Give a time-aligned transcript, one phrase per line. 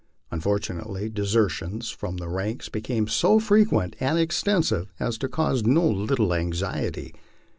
[0.31, 6.33] Unfortunately, desertions from the ranks became so frequent and extensive as to cause no little
[6.33, 7.13] anxiety.